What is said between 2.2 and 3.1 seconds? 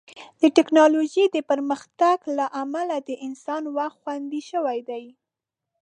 له امله د